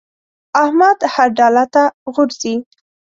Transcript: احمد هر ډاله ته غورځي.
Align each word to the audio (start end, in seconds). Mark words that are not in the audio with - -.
احمد 0.63 0.97
هر 1.13 1.29
ډاله 1.39 1.63
ته 1.73 1.83
غورځي. 2.13 2.55